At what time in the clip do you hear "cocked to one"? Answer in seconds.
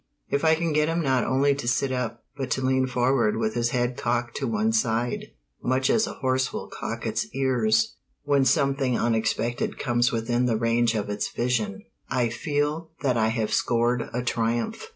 3.97-4.71